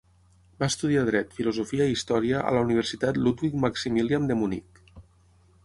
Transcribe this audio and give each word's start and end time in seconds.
Va 0.61 0.69
estudiar 0.71 1.03
dret, 1.09 1.35
filosofia 1.39 1.87
i 1.89 1.93
història 1.97 2.41
a 2.51 2.53
la 2.57 2.63
Universitat 2.69 3.21
Ludwig-Maximilian 3.27 4.29
de 4.33 4.39
Munic. 4.41 4.83